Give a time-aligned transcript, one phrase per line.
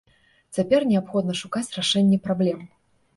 [0.57, 2.65] Цяпер неабходна шукаць рашэнне праблем.